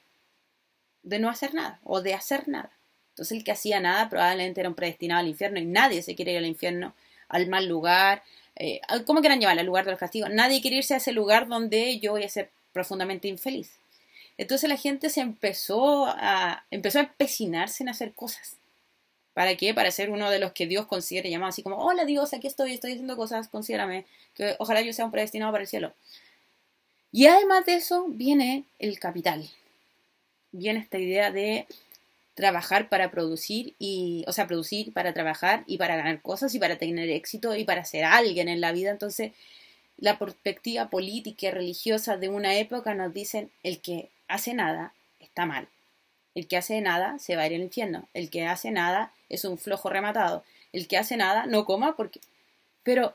de 1.03 1.19
no 1.19 1.29
hacer 1.29 1.55
nada 1.55 1.81
o 1.85 2.00
de 2.03 2.14
hacer 2.14 2.49
nada. 2.49 2.70
Entonces, 3.11 3.38
el 3.38 3.44
que 3.44 3.53
hacía 3.53 3.81
nada 3.81 4.08
probablemente 4.08 4.61
era 4.61 4.69
un 4.69 4.75
predestinado 4.75 5.20
al 5.20 5.29
infierno 5.29 5.58
y 5.58 5.64
nadie 5.64 6.03
se 6.03 6.14
quiere 6.14 6.32
ir 6.32 6.38
al 6.38 6.47
infierno, 6.47 6.94
al 7.29 7.49
mal 7.49 7.67
lugar. 7.67 8.23
Eh, 8.56 8.81
¿Cómo 9.06 9.20
quieran 9.20 9.41
llamarlo? 9.41 9.61
Al 9.61 9.67
lugar 9.67 9.85
de 9.85 9.93
los 9.93 10.00
castigos. 10.00 10.31
Nadie 10.31 10.61
quiere 10.61 10.79
irse 10.79 10.94
a 10.94 10.99
ese 10.99 11.12
lugar 11.12 11.47
donde 11.47 11.99
yo 11.99 12.12
voy 12.12 12.25
a 12.25 12.29
ser 12.29 12.50
profundamente 12.73 13.29
infeliz. 13.29 13.79
Entonces 14.38 14.69
la 14.69 14.76
gente 14.76 15.09
se 15.09 15.20
empezó 15.20 16.06
a, 16.06 16.64
empezó 16.70 16.99
a 16.99 17.02
empecinarse 17.02 17.82
en 17.82 17.88
hacer 17.88 18.12
cosas. 18.12 18.56
¿Para 19.37 19.55
qué? 19.55 19.75
Para 19.75 19.91
ser 19.91 20.09
uno 20.09 20.31
de 20.31 20.38
los 20.38 20.53
que 20.53 20.67
Dios 20.67 20.87
considere 20.87 21.29
llamado 21.29 21.50
así 21.50 21.62
como, 21.62 21.77
hola 21.77 22.06
Dios, 22.06 22.33
aquí 22.33 22.47
estoy, 22.47 22.73
estoy 22.73 22.93
haciendo 22.93 23.19
cosas, 23.19 23.49
considérame, 23.49 24.06
que 24.35 24.56
ojalá 24.59 24.81
yo 24.81 24.94
sea 24.94 25.05
un 25.05 25.11
predestinado 25.11 25.53
para 25.53 25.61
el 25.61 25.69
cielo. 25.69 25.93
Y 27.12 27.26
además 27.26 27.66
de 27.66 27.75
eso 27.75 28.07
viene 28.09 28.64
el 28.78 28.99
capital. 28.99 29.47
Viene 30.52 30.81
esta 30.81 30.99
idea 30.99 31.33
de 31.33 31.66
trabajar 32.33 32.88
para 32.88 33.11
producir 33.11 33.75
y, 33.78 34.25
o 34.26 34.33
sea, 34.33 34.47
producir 34.47 34.95
para 34.95 35.12
trabajar 35.12 35.64
y 35.66 35.76
para 35.76 35.97
ganar 35.97 36.23
cosas 36.23 36.55
y 36.55 36.59
para 36.59 36.78
tener 36.78 37.11
éxito 37.11 37.55
y 37.55 37.64
para 37.64 37.85
ser 37.85 38.05
alguien 38.05 38.49
en 38.49 38.62
la 38.62 38.73
vida. 38.73 38.90
Entonces, 38.90 39.33
la 39.99 40.19
perspectiva 40.19 40.88
política 40.88 41.49
y 41.49 41.50
religiosa 41.50 42.16
de 42.16 42.31
una 42.31 42.57
época 42.57 42.95
nos 42.95 43.12
dicen 43.12 43.50
el 43.62 43.83
que 43.83 44.09
hace 44.28 44.55
nada 44.55 44.95
está 45.21 45.45
mal. 45.45 45.69
El 46.35 46.47
que 46.47 46.57
hace 46.57 46.81
nada 46.81 47.19
se 47.19 47.37
va 47.37 47.43
a 47.43 47.47
ir 47.49 47.55
al 47.57 47.61
infierno. 47.61 48.09
El 48.14 48.31
que 48.31 48.47
hace 48.47 48.71
nada 48.71 49.12
es 49.28 49.45
un 49.45 49.59
flojo 49.59 49.88
rematado. 49.88 50.45
El 50.73 50.88
que 50.88 50.99
hace 50.99 51.16
nada 51.16 51.47
no 51.47 51.64
coma 51.64 51.97
porque... 51.97 52.21
Pero 52.83 53.14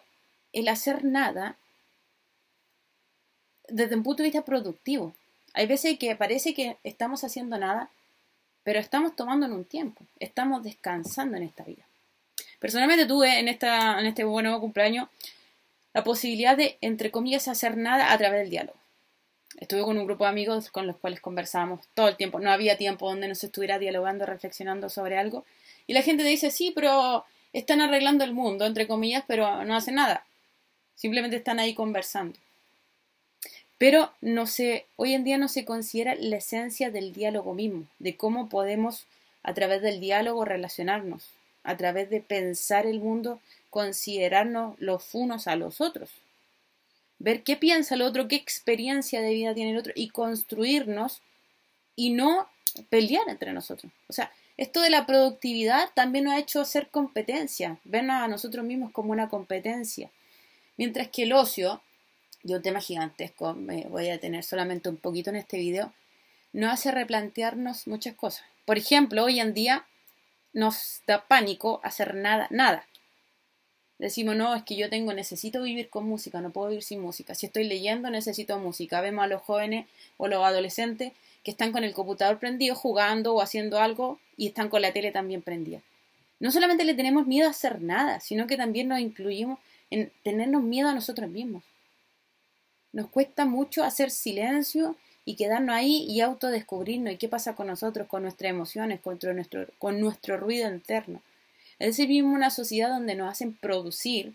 el 0.53 0.67
hacer 0.67 1.03
nada, 1.03 1.55
desde 3.67 3.95
un 3.95 4.03
punto 4.03 4.23
de 4.23 4.27
vista 4.27 4.43
productivo, 4.43 5.13
hay 5.53 5.67
veces 5.67 5.97
que 5.97 6.15
parece 6.15 6.53
que 6.53 6.77
estamos 6.83 7.23
haciendo 7.23 7.57
nada, 7.57 7.89
pero 8.63 8.79
estamos 8.79 9.15
tomando 9.15 9.45
en 9.45 9.53
un 9.53 9.65
tiempo, 9.65 10.03
estamos 10.19 10.63
descansando 10.63 11.37
en 11.37 11.43
esta 11.43 11.63
vida. 11.63 11.83
Personalmente 12.59 13.05
tuve 13.05 13.39
en, 13.39 13.47
esta, 13.47 13.99
en 13.99 14.05
este 14.05 14.23
nuevo 14.23 14.59
cumpleaños 14.59 15.09
la 15.93 16.03
posibilidad 16.03 16.55
de, 16.55 16.77
entre 16.81 17.11
comillas, 17.11 17.47
hacer 17.47 17.77
nada 17.77 18.13
a 18.13 18.17
través 18.17 18.41
del 18.41 18.49
diálogo 18.49 18.81
estuve 19.57 19.83
con 19.83 19.97
un 19.97 20.05
grupo 20.05 20.23
de 20.23 20.29
amigos 20.29 20.69
con 20.69 20.87
los 20.87 20.97
cuales 20.97 21.21
conversábamos 21.21 21.81
todo 21.93 22.07
el 22.07 22.17
tiempo. 22.17 22.39
No 22.39 22.51
había 22.51 22.77
tiempo 22.77 23.07
donde 23.07 23.27
no 23.27 23.35
se 23.35 23.47
estuviera 23.47 23.79
dialogando, 23.79 24.25
reflexionando 24.25 24.89
sobre 24.89 25.17
algo. 25.17 25.45
Y 25.91 25.93
la 25.93 26.03
gente 26.03 26.23
dice, 26.23 26.51
sí, 26.51 26.71
pero 26.73 27.25
están 27.51 27.81
arreglando 27.81 28.23
el 28.23 28.31
mundo, 28.31 28.65
entre 28.65 28.87
comillas, 28.87 29.25
pero 29.27 29.65
no 29.65 29.75
hacen 29.75 29.95
nada. 29.95 30.25
Simplemente 30.95 31.35
están 31.35 31.59
ahí 31.59 31.73
conversando. 31.73 32.39
Pero 33.77 34.09
no 34.21 34.47
se, 34.47 34.85
hoy 34.95 35.15
en 35.15 35.25
día 35.25 35.37
no 35.37 35.49
se 35.49 35.65
considera 35.65 36.15
la 36.15 36.37
esencia 36.37 36.91
del 36.91 37.11
diálogo 37.11 37.53
mismo, 37.53 37.87
de 37.99 38.15
cómo 38.15 38.47
podemos 38.47 39.05
a 39.43 39.53
través 39.53 39.81
del 39.81 39.99
diálogo 39.99 40.45
relacionarnos, 40.45 41.25
a 41.65 41.75
través 41.75 42.09
de 42.09 42.21
pensar 42.21 42.85
el 42.85 43.01
mundo, 43.01 43.41
considerarnos 43.69 44.79
los 44.79 45.13
unos 45.13 45.45
a 45.47 45.57
los 45.57 45.81
otros 45.81 46.09
ver 47.19 47.43
qué 47.43 47.55
piensa 47.55 47.93
el 47.95 48.01
otro, 48.01 48.27
qué 48.27 48.35
experiencia 48.35 49.21
de 49.21 49.33
vida 49.33 49.53
tiene 49.53 49.71
el 49.71 49.77
otro 49.77 49.93
y 49.95 50.09
construirnos 50.09 51.21
y 51.95 52.09
no 52.13 52.47
pelear 52.89 53.27
entre 53.27 53.53
nosotros. 53.53 53.91
O 54.07 54.13
sea, 54.13 54.31
esto 54.61 54.81
de 54.81 54.91
la 54.91 55.07
productividad 55.07 55.89
también 55.95 56.25
nos 56.25 56.35
ha 56.35 56.39
hecho 56.39 56.61
hacer 56.61 56.89
competencia, 56.89 57.79
vernos 57.83 58.21
a 58.21 58.27
nosotros 58.27 58.63
mismos 58.63 58.91
como 58.91 59.11
una 59.11 59.27
competencia. 59.27 60.11
Mientras 60.77 61.07
que 61.07 61.23
el 61.23 61.33
ocio, 61.33 61.81
de 62.43 62.57
un 62.57 62.61
tema 62.61 62.79
gigantesco, 62.79 63.55
me 63.55 63.85
voy 63.85 64.07
a 64.07 64.11
detener 64.11 64.43
solamente 64.43 64.87
un 64.87 64.97
poquito 64.97 65.31
en 65.31 65.37
este 65.37 65.57
video, 65.57 65.91
nos 66.53 66.73
hace 66.73 66.91
replantearnos 66.91 67.87
muchas 67.87 68.13
cosas. 68.13 68.45
Por 68.65 68.77
ejemplo, 68.77 69.23
hoy 69.23 69.39
en 69.39 69.55
día 69.55 69.87
nos 70.53 71.01
da 71.07 71.27
pánico 71.27 71.81
hacer 71.83 72.13
nada, 72.13 72.45
nada. 72.51 72.85
Decimos, 73.97 74.35
no, 74.35 74.53
es 74.53 74.61
que 74.61 74.75
yo 74.75 74.91
tengo, 74.91 75.11
necesito 75.11 75.63
vivir 75.63 75.89
con 75.89 76.05
música, 76.05 76.39
no 76.39 76.51
puedo 76.51 76.67
vivir 76.67 76.83
sin 76.83 77.01
música. 77.01 77.33
Si 77.33 77.47
estoy 77.47 77.63
leyendo, 77.63 78.11
necesito 78.11 78.59
música. 78.59 79.01
Vemos 79.01 79.23
a 79.23 79.27
los 79.27 79.41
jóvenes 79.41 79.87
o 80.17 80.27
los 80.27 80.43
adolescentes 80.43 81.13
que 81.43 81.49
están 81.49 81.71
con 81.71 81.83
el 81.83 81.93
computador 81.93 82.37
prendido 82.37 82.75
jugando 82.75 83.33
o 83.33 83.41
haciendo 83.41 83.79
algo 83.79 84.19
y 84.41 84.47
están 84.47 84.69
con 84.69 84.81
la 84.81 84.91
tele 84.91 85.11
también 85.11 85.43
prendida. 85.43 85.81
No 86.39 86.49
solamente 86.49 86.83
le 86.83 86.95
tenemos 86.95 87.27
miedo 87.27 87.47
a 87.47 87.51
hacer 87.51 87.79
nada, 87.79 88.19
sino 88.19 88.47
que 88.47 88.57
también 88.57 88.87
nos 88.87 88.99
incluimos 88.99 89.59
en 89.91 90.11
tenernos 90.23 90.63
miedo 90.63 90.89
a 90.89 90.95
nosotros 90.95 91.29
mismos. 91.29 91.61
Nos 92.91 93.07
cuesta 93.11 93.45
mucho 93.45 93.83
hacer 93.83 94.09
silencio 94.09 94.95
y 95.25 95.35
quedarnos 95.35 95.75
ahí 95.75 96.07
y 96.09 96.21
autodescubrirnos 96.21 97.13
y 97.13 97.17
qué 97.17 97.27
pasa 97.27 97.53
con 97.53 97.67
nosotros, 97.67 98.07
con 98.07 98.23
nuestras 98.23 98.49
emociones, 98.49 98.99
con 98.99 99.19
nuestro, 99.21 99.67
con 99.77 99.99
nuestro 99.99 100.37
ruido 100.37 100.67
interno. 100.73 101.21
Es 101.77 101.89
decir, 101.89 102.07
vivimos 102.07 102.33
una 102.33 102.49
sociedad 102.49 102.89
donde 102.89 103.13
nos 103.13 103.29
hacen 103.29 103.53
producir, 103.53 104.33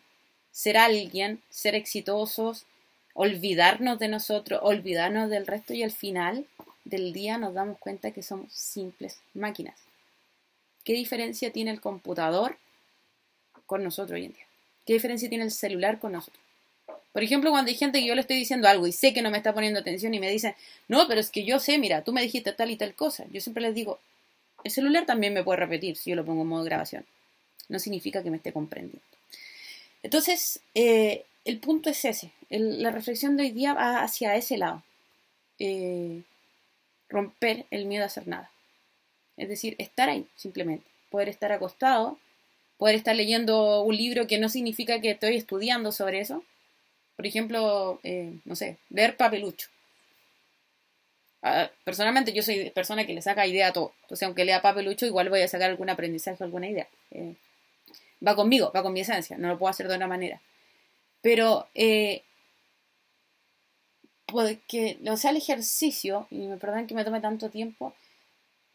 ser 0.52 0.76
alguien, 0.76 1.40
ser 1.50 1.74
exitosos, 1.74 2.64
olvidarnos 3.12 3.98
de 3.98 4.06
nosotros, 4.06 4.60
olvidarnos 4.62 5.30
del 5.30 5.48
resto 5.48 5.74
y 5.74 5.82
al 5.82 5.90
final 5.90 6.46
del 6.84 7.12
día 7.12 7.38
nos 7.38 7.54
damos 7.54 7.76
cuenta 7.78 8.12
que 8.12 8.22
somos 8.22 8.52
simples 8.52 9.18
máquinas. 9.34 9.85
¿Qué 10.86 10.92
diferencia 10.92 11.50
tiene 11.50 11.72
el 11.72 11.80
computador 11.80 12.56
con 13.66 13.82
nosotros 13.82 14.16
hoy 14.16 14.26
en 14.26 14.32
día? 14.34 14.46
¿Qué 14.86 14.92
diferencia 14.92 15.28
tiene 15.28 15.42
el 15.42 15.50
celular 15.50 15.98
con 15.98 16.12
nosotros? 16.12 16.40
Por 17.12 17.24
ejemplo, 17.24 17.50
cuando 17.50 17.70
hay 17.70 17.76
gente 17.76 17.98
que 17.98 18.06
yo 18.06 18.14
le 18.14 18.20
estoy 18.20 18.36
diciendo 18.36 18.68
algo 18.68 18.86
y 18.86 18.92
sé 18.92 19.12
que 19.12 19.20
no 19.20 19.32
me 19.32 19.38
está 19.38 19.52
poniendo 19.52 19.80
atención 19.80 20.14
y 20.14 20.20
me 20.20 20.30
dicen, 20.30 20.54
no, 20.86 21.08
pero 21.08 21.20
es 21.20 21.30
que 21.30 21.44
yo 21.44 21.58
sé, 21.58 21.78
mira, 21.78 22.04
tú 22.04 22.12
me 22.12 22.22
dijiste 22.22 22.52
tal 22.52 22.70
y 22.70 22.76
tal 22.76 22.94
cosa. 22.94 23.24
Yo 23.32 23.40
siempre 23.40 23.64
les 23.64 23.74
digo, 23.74 23.98
el 24.62 24.70
celular 24.70 25.06
también 25.06 25.34
me 25.34 25.42
puede 25.42 25.58
repetir 25.58 25.96
si 25.96 26.10
yo 26.10 26.16
lo 26.16 26.24
pongo 26.24 26.42
en 26.42 26.48
modo 26.48 26.62
grabación. 26.62 27.04
No 27.68 27.80
significa 27.80 28.22
que 28.22 28.30
me 28.30 28.36
esté 28.36 28.52
comprendiendo. 28.52 29.02
Entonces, 30.04 30.60
eh, 30.76 31.24
el 31.44 31.58
punto 31.58 31.90
es 31.90 32.04
ese. 32.04 32.30
la 32.48 32.92
reflexión 32.92 33.36
de 33.36 33.42
hoy 33.42 33.50
día 33.50 33.74
va 33.74 34.04
hacia 34.04 34.36
ese 34.36 34.56
lado. 34.56 34.84
Eh, 35.58 36.22
romper 37.08 37.66
el 37.72 37.86
miedo 37.86 38.04
a 38.04 38.06
hacer 38.06 38.28
nada. 38.28 38.52
Es 39.36 39.48
decir, 39.48 39.76
estar 39.78 40.08
ahí, 40.08 40.26
simplemente. 40.36 40.86
Poder 41.10 41.28
estar 41.28 41.52
acostado, 41.52 42.18
poder 42.78 42.94
estar 42.94 43.14
leyendo 43.14 43.82
un 43.82 43.96
libro 43.96 44.26
que 44.26 44.38
no 44.38 44.48
significa 44.48 45.00
que 45.00 45.10
estoy 45.10 45.36
estudiando 45.36 45.92
sobre 45.92 46.20
eso. 46.20 46.44
Por 47.16 47.26
ejemplo, 47.26 48.00
eh, 48.02 48.34
no 48.44 48.56
sé, 48.56 48.76
ver 48.90 49.16
papelucho. 49.16 49.68
Ah, 51.42 51.70
personalmente 51.84 52.32
yo 52.32 52.42
soy 52.42 52.70
persona 52.70 53.06
que 53.06 53.14
le 53.14 53.22
saca 53.22 53.46
idea 53.46 53.68
a 53.68 53.72
todo. 53.72 53.92
Entonces, 54.02 54.26
aunque 54.26 54.44
lea 54.44 54.62
papelucho, 54.62 55.06
igual 55.06 55.28
voy 55.28 55.42
a 55.42 55.48
sacar 55.48 55.70
algún 55.70 55.90
aprendizaje, 55.90 56.42
alguna 56.42 56.68
idea. 56.68 56.88
Eh, 57.12 57.34
va 58.26 58.34
conmigo, 58.34 58.72
va 58.74 58.82
con 58.82 58.92
mi 58.92 59.00
esencia, 59.00 59.38
no 59.38 59.48
lo 59.48 59.58
puedo 59.58 59.70
hacer 59.70 59.88
de 59.88 59.94
otra 59.94 60.08
manera. 60.08 60.40
Pero 61.22 61.68
eh, 61.74 62.22
porque, 64.26 64.98
o 65.08 65.16
sea, 65.16 65.30
el 65.30 65.36
ejercicio, 65.36 66.26
y 66.30 66.46
me 66.48 66.56
perdonan 66.56 66.86
que 66.86 66.94
me 66.94 67.04
tome 67.04 67.20
tanto 67.20 67.48
tiempo, 67.48 67.94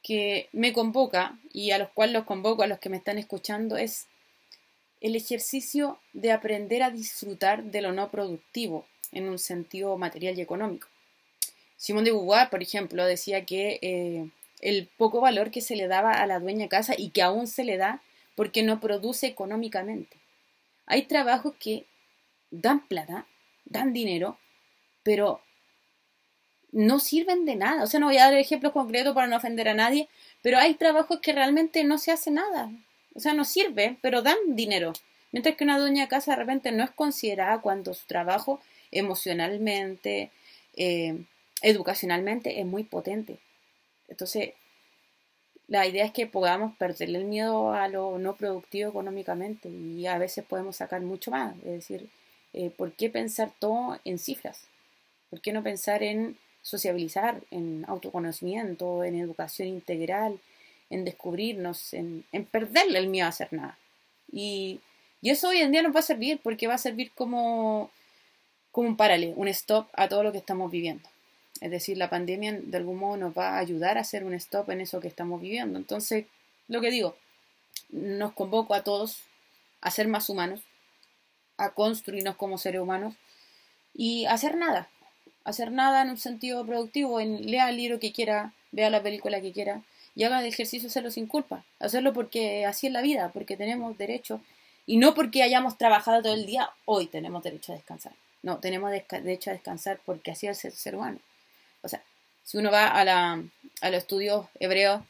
que 0.03 0.49
me 0.51 0.73
convoca 0.73 1.37
y 1.53 1.71
a 1.71 1.77
los 1.77 1.89
cuales 1.89 2.13
los 2.13 2.25
convoco, 2.25 2.63
a 2.63 2.67
los 2.67 2.79
que 2.79 2.89
me 2.89 2.97
están 2.97 3.17
escuchando, 3.17 3.77
es 3.77 4.07
el 4.99 5.15
ejercicio 5.15 5.99
de 6.13 6.31
aprender 6.31 6.83
a 6.83 6.91
disfrutar 6.91 7.63
de 7.63 7.81
lo 7.81 7.91
no 7.91 8.09
productivo 8.11 8.85
en 9.11 9.27
un 9.29 9.39
sentido 9.39 9.97
material 9.97 10.37
y 10.37 10.41
económico. 10.41 10.87
Simón 11.77 12.03
de 12.03 12.11
Beauvoir, 12.11 12.49
por 12.49 12.61
ejemplo, 12.61 13.03
decía 13.05 13.45
que 13.45 13.79
eh, 13.81 14.29
el 14.61 14.87
poco 14.97 15.21
valor 15.21 15.49
que 15.49 15.61
se 15.61 15.75
le 15.75 15.87
daba 15.87 16.13
a 16.13 16.27
la 16.27 16.39
dueña 16.39 16.67
casa 16.67 16.93
y 16.97 17.09
que 17.09 17.23
aún 17.23 17.47
se 17.47 17.63
le 17.63 17.77
da 17.77 18.01
porque 18.35 18.63
no 18.63 18.79
produce 18.79 19.27
económicamente. 19.27 20.17
Hay 20.85 21.03
trabajos 21.03 21.55
que 21.59 21.85
dan 22.51 22.87
plata, 22.87 23.25
dan 23.65 23.93
dinero, 23.93 24.37
pero 25.03 25.41
no 26.71 26.99
sirven 26.99 27.45
de 27.45 27.55
nada. 27.55 27.83
O 27.83 27.87
sea, 27.87 27.99
no 27.99 28.07
voy 28.07 28.17
a 28.17 28.25
dar 28.25 28.33
ejemplos 28.33 28.73
concretos 28.73 29.13
para 29.13 29.27
no 29.27 29.37
ofender 29.37 29.69
a 29.69 29.73
nadie, 29.73 30.07
pero 30.41 30.57
hay 30.57 30.75
trabajos 30.75 31.19
que 31.19 31.33
realmente 31.33 31.83
no 31.83 31.97
se 31.97 32.11
hace 32.11 32.31
nada. 32.31 32.71
O 33.13 33.19
sea, 33.19 33.33
no 33.33 33.45
sirve, 33.45 33.97
pero 34.01 34.21
dan 34.21 34.37
dinero. 34.47 34.93
Mientras 35.31 35.55
que 35.55 35.63
una 35.63 35.79
dueña 35.79 36.03
de 36.03 36.09
casa 36.09 36.31
de 36.31 36.37
repente 36.37 36.71
no 36.71 36.83
es 36.83 36.91
considerada 36.91 37.61
cuando 37.61 37.93
su 37.93 38.05
trabajo 38.05 38.59
emocionalmente, 38.91 40.31
eh, 40.75 41.23
educacionalmente 41.61 42.59
es 42.59 42.65
muy 42.65 42.83
potente. 42.83 43.37
Entonces, 44.07 44.51
la 45.67 45.87
idea 45.87 46.03
es 46.03 46.11
que 46.11 46.27
podamos 46.27 46.75
perderle 46.75 47.19
el 47.19 47.25
miedo 47.25 47.73
a 47.73 47.87
lo 47.87 48.17
no 48.17 48.35
productivo 48.35 48.89
económicamente 48.89 49.69
y 49.69 50.05
a 50.05 50.17
veces 50.17 50.43
podemos 50.43 50.75
sacar 50.75 51.01
mucho 51.01 51.31
más. 51.31 51.55
Es 51.59 51.71
decir, 51.71 52.09
eh, 52.53 52.71
¿por 52.75 52.91
qué 52.91 53.09
pensar 53.09 53.51
todo 53.57 53.97
en 54.03 54.19
cifras? 54.19 54.65
¿Por 55.29 55.39
qué 55.39 55.53
no 55.53 55.63
pensar 55.63 56.03
en 56.03 56.37
sociabilizar, 56.61 57.41
en 57.51 57.85
autoconocimiento, 57.87 59.03
en 59.03 59.15
educación 59.15 59.67
integral, 59.67 60.39
en 60.89 61.05
descubrirnos, 61.05 61.93
en, 61.93 62.25
perderle 62.51 62.99
el 62.99 63.07
miedo 63.07 63.25
a 63.25 63.29
hacer 63.29 63.51
nada? 63.51 63.77
Y, 64.31 64.79
eso 65.23 65.49
hoy 65.49 65.57
en 65.57 65.71
día 65.71 65.83
nos 65.83 65.95
va 65.95 65.99
a 65.99 66.03
servir 66.03 66.39
porque 66.41 66.65
va 66.65 66.73
a 66.73 66.79
servir 66.79 67.11
como, 67.11 67.91
como 68.71 68.87
un 68.87 68.97
paralelo, 68.97 69.33
un 69.35 69.47
stop 69.49 69.87
a 69.93 70.09
todo 70.09 70.23
lo 70.23 70.31
que 70.31 70.39
estamos 70.39 70.71
viviendo. 70.71 71.07
Es 71.61 71.69
decir, 71.69 71.95
la 71.97 72.09
pandemia 72.09 72.53
de 72.59 72.77
algún 72.77 72.97
modo 72.97 73.17
nos 73.17 73.37
va 73.37 73.49
a 73.49 73.59
ayudar 73.59 73.99
a 73.99 74.01
hacer 74.01 74.23
un 74.23 74.33
stop 74.33 74.71
en 74.71 74.81
eso 74.81 74.99
que 74.99 75.07
estamos 75.07 75.39
viviendo. 75.39 75.77
Entonces, 75.77 76.25
lo 76.67 76.81
que 76.81 76.89
digo, 76.89 77.15
nos 77.89 78.33
convoco 78.33 78.73
a 78.73 78.83
todos 78.83 79.21
a 79.81 79.91
ser 79.91 80.07
más 80.07 80.27
humanos, 80.29 80.61
a 81.57 81.71
construirnos 81.71 82.35
como 82.35 82.57
seres 82.57 82.81
humanos 82.81 83.15
y 83.93 84.25
hacer 84.25 84.57
nada. 84.57 84.89
Hacer 85.43 85.71
nada 85.71 86.01
en 86.01 86.11
un 86.11 86.17
sentido 86.17 86.65
productivo, 86.65 87.19
en 87.19 87.49
lea 87.49 87.69
el 87.69 87.77
libro 87.77 87.99
que 87.99 88.11
quiera, 88.11 88.53
vea 88.71 88.89
la 88.89 89.01
película 89.01 89.41
que 89.41 89.51
quiera 89.51 89.81
y 90.15 90.23
haga 90.23 90.39
el 90.39 90.45
ejercicio 90.45 90.87
hacerlo 90.87 91.11
sin 91.11 91.27
culpa. 91.27 91.63
Hacerlo 91.79 92.13
porque 92.13 92.65
así 92.65 92.87
es 92.87 92.93
la 92.93 93.01
vida, 93.01 93.29
porque 93.33 93.57
tenemos 93.57 93.97
derecho 93.97 94.41
y 94.85 94.97
no 94.97 95.13
porque 95.13 95.43
hayamos 95.43 95.77
trabajado 95.77 96.21
todo 96.21 96.33
el 96.33 96.45
día, 96.45 96.69
hoy 96.85 97.07
tenemos 97.07 97.43
derecho 97.43 97.71
a 97.71 97.75
descansar. 97.75 98.13
No, 98.43 98.57
tenemos 98.57 98.91
derecho 98.91 99.49
a 99.49 99.53
descansar 99.53 99.99
porque 100.05 100.31
así 100.31 100.47
es 100.47 100.65
el 100.65 100.73
ser 100.73 100.95
humano. 100.95 101.19
O 101.81 101.87
sea, 101.87 102.01
si 102.43 102.57
uno 102.57 102.71
va 102.71 102.87
a, 102.87 103.05
la, 103.05 103.43
a 103.81 103.89
los 103.89 103.97
estudios 103.99 104.47
hebreos, 104.59 105.01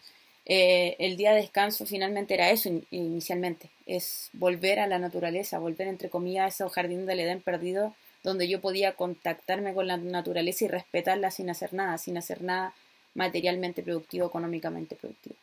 eh, 0.46 0.96
el 1.00 1.18
día 1.18 1.32
de 1.32 1.42
descanso 1.42 1.86
finalmente 1.86 2.34
era 2.34 2.50
eso 2.50 2.70
inicialmente, 2.92 3.70
es 3.86 4.30
volver 4.34 4.80
a 4.80 4.88
la 4.88 5.00
naturaleza, 5.00 5.60
volver 5.60 5.88
entre 5.88 6.10
comillas 6.10 6.62
a 6.62 6.66
ese 6.66 6.74
jardín 6.74 7.06
del 7.06 7.20
Edén 7.22 7.42
perdido 7.42 7.96
donde 8.24 8.48
yo 8.48 8.62
podía 8.62 8.94
contactarme 8.94 9.74
con 9.74 9.88
la 9.88 9.98
naturaleza 9.98 10.66
y 10.66 10.68
respetarla 10.68 11.32
sin 11.32 11.50
hacer 11.50 11.74
nada, 11.74 11.98
sin 11.98 12.18
hacer 12.18 12.44
nada 12.44 12.74
materialmente 13.14 13.84
productivo, 13.84 14.28
económicamente 14.28 14.96
productivo. 14.96 15.36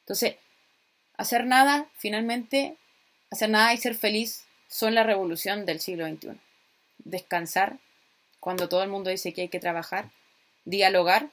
Entonces, 0.00 0.36
hacer 1.16 1.46
nada, 1.46 1.88
finalmente, 1.96 2.76
hacer 3.30 3.50
nada 3.50 3.74
y 3.74 3.78
ser 3.78 3.94
feliz 3.94 4.44
son 4.68 4.94
la 4.94 5.02
revolución 5.02 5.66
del 5.66 5.80
siglo 5.80 6.06
XXI. 6.06 6.38
Descansar 6.98 7.78
cuando 8.40 8.68
todo 8.68 8.82
el 8.82 8.90
mundo 8.90 9.10
dice 9.10 9.32
que 9.32 9.42
hay 9.42 9.48
que 9.48 9.60
trabajar, 9.60 10.10
dialogar 10.64 11.30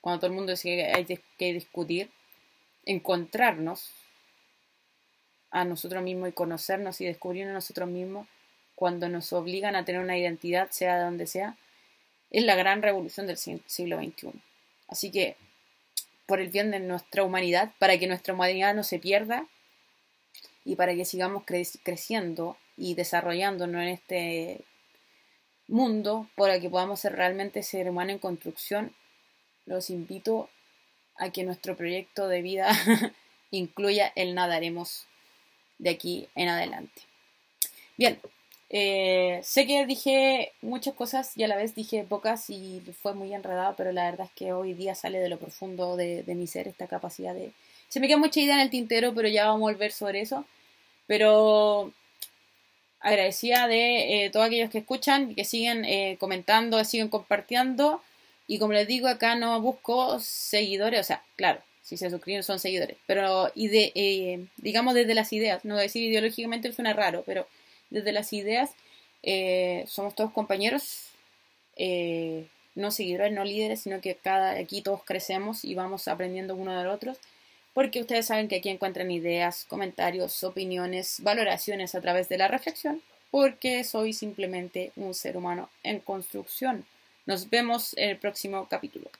cuando 0.00 0.20
todo 0.20 0.30
el 0.30 0.36
mundo 0.36 0.52
dice 0.52 0.68
que 0.68 0.84
hay 0.92 1.04
que 1.38 1.52
discutir, 1.52 2.10
encontrarnos 2.84 3.90
a 5.50 5.64
nosotros 5.64 6.02
mismos 6.02 6.28
y 6.28 6.32
conocernos 6.32 7.00
y 7.00 7.06
descubrirnos 7.06 7.52
a 7.52 7.54
nosotros 7.54 7.88
mismos 7.88 8.26
cuando 8.74 9.08
nos 9.08 9.32
obligan 9.32 9.76
a 9.76 9.84
tener 9.84 10.00
una 10.00 10.18
identidad, 10.18 10.70
sea 10.70 10.96
de 10.98 11.04
donde 11.04 11.26
sea, 11.26 11.56
es 12.30 12.44
la 12.44 12.56
gran 12.56 12.82
revolución 12.82 13.26
del 13.26 13.36
siglo 13.38 13.96
XXI. 13.98 14.32
Así 14.88 15.10
que, 15.10 15.36
por 16.26 16.40
el 16.40 16.48
bien 16.48 16.70
de 16.70 16.80
nuestra 16.80 17.22
humanidad, 17.22 17.72
para 17.78 17.98
que 17.98 18.06
nuestra 18.06 18.34
humanidad 18.34 18.74
no 18.74 18.82
se 18.82 18.98
pierda 18.98 19.46
y 20.64 20.76
para 20.76 20.94
que 20.94 21.04
sigamos 21.04 21.44
creciendo 21.44 22.56
y 22.76 22.94
desarrollándonos 22.94 23.82
en 23.82 23.88
este 23.88 24.64
mundo, 25.68 26.28
para 26.34 26.60
que 26.60 26.70
podamos 26.70 27.00
ser 27.00 27.14
realmente 27.14 27.62
ser 27.62 27.88
humano 27.88 28.12
en 28.12 28.18
construcción, 28.18 28.94
los 29.66 29.90
invito 29.90 30.50
a 31.16 31.30
que 31.30 31.44
nuestro 31.44 31.76
proyecto 31.76 32.28
de 32.28 32.42
vida 32.42 32.70
incluya 33.50 34.12
el 34.16 34.34
nadaremos 34.34 35.06
de 35.78 35.90
aquí 35.90 36.28
en 36.34 36.48
adelante. 36.48 37.02
Bien, 37.96 38.20
eh, 38.76 39.38
sé 39.44 39.68
que 39.68 39.86
dije 39.86 40.50
muchas 40.60 40.94
cosas 40.94 41.36
y 41.36 41.44
a 41.44 41.48
la 41.48 41.54
vez 41.54 41.76
dije 41.76 42.02
pocas 42.02 42.50
y 42.50 42.82
fue 43.02 43.14
muy 43.14 43.32
enredado, 43.32 43.76
pero 43.76 43.92
la 43.92 44.10
verdad 44.10 44.26
es 44.26 44.32
que 44.32 44.52
hoy 44.52 44.74
día 44.74 44.96
sale 44.96 45.20
de 45.20 45.28
lo 45.28 45.38
profundo 45.38 45.96
de, 45.96 46.24
mi 46.26 46.48
ser 46.48 46.66
esta 46.66 46.88
capacidad 46.88 47.34
de... 47.34 47.52
Se 47.88 48.00
me 48.00 48.08
queda 48.08 48.16
mucha 48.16 48.40
idea 48.40 48.56
en 48.56 48.62
el 48.62 48.70
tintero, 48.70 49.14
pero 49.14 49.28
ya 49.28 49.46
vamos 49.46 49.60
a 49.68 49.72
volver 49.72 49.92
sobre 49.92 50.22
eso. 50.22 50.44
Pero 51.06 51.92
agradecida 52.98 53.68
de 53.68 54.24
eh, 54.24 54.30
todos 54.30 54.46
aquellos 54.46 54.70
que 54.70 54.78
escuchan, 54.78 55.36
que 55.36 55.44
siguen 55.44 55.84
eh, 55.84 56.16
comentando, 56.18 56.82
siguen 56.82 57.08
compartiendo. 57.08 58.02
Y 58.48 58.58
como 58.58 58.72
les 58.72 58.88
digo, 58.88 59.06
acá 59.06 59.36
no 59.36 59.60
busco 59.60 60.18
seguidores, 60.18 61.00
o 61.00 61.04
sea, 61.04 61.22
claro, 61.36 61.60
si 61.82 61.96
se 61.96 62.10
suscriben 62.10 62.42
son 62.42 62.58
seguidores, 62.58 62.96
pero 63.06 63.52
y 63.54 63.68
de, 63.68 63.92
eh, 63.94 64.46
digamos 64.56 64.94
desde 64.94 65.14
las 65.14 65.32
ideas, 65.32 65.64
no 65.64 65.76
decir 65.76 66.02
ideológicamente 66.02 66.72
suena 66.72 66.92
raro, 66.92 67.22
pero 67.24 67.46
desde 67.94 68.12
las 68.12 68.32
ideas 68.32 68.70
somos 69.86 70.14
todos 70.14 70.32
compañeros, 70.32 71.08
no 72.74 72.90
seguidores, 72.90 73.32
no 73.32 73.44
líderes, 73.44 73.80
sino 73.80 74.00
que 74.00 74.16
cada 74.16 74.52
aquí 74.52 74.82
todos 74.82 75.02
crecemos 75.04 75.64
y 75.64 75.74
vamos 75.74 76.08
aprendiendo 76.08 76.54
uno 76.54 76.76
del 76.76 76.88
otro 76.88 77.16
porque 77.74 78.00
ustedes 78.00 78.26
saben 78.26 78.48
que 78.48 78.56
aquí 78.56 78.68
encuentran 78.68 79.10
ideas, 79.10 79.66
comentarios, 79.68 80.44
opiniones, 80.44 81.20
valoraciones 81.22 81.94
a 81.94 82.00
través 82.00 82.28
de 82.28 82.38
la 82.38 82.46
reflexión, 82.46 83.02
porque 83.32 83.82
soy 83.82 84.12
simplemente 84.12 84.92
un 84.94 85.12
ser 85.12 85.36
humano 85.36 85.68
en 85.82 85.98
construcción. 85.98 86.86
Nos 87.26 87.50
vemos 87.50 87.94
en 87.96 88.10
el 88.10 88.18
próximo 88.18 88.68
capítulo. 88.68 89.10